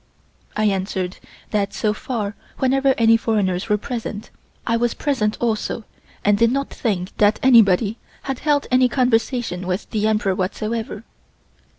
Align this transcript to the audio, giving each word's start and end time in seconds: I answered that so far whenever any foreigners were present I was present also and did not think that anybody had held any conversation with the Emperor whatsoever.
I 0.57 0.63
answered 0.65 1.17
that 1.51 1.75
so 1.75 1.93
far 1.93 2.35
whenever 2.57 2.95
any 2.97 3.17
foreigners 3.17 3.69
were 3.69 3.77
present 3.77 4.31
I 4.65 4.75
was 4.75 4.95
present 4.95 5.37
also 5.39 5.83
and 6.25 6.39
did 6.39 6.51
not 6.51 6.71
think 6.71 7.15
that 7.17 7.39
anybody 7.43 7.99
had 8.23 8.39
held 8.39 8.65
any 8.71 8.89
conversation 8.89 9.67
with 9.67 9.87
the 9.91 10.07
Emperor 10.07 10.33
whatsoever. 10.33 11.03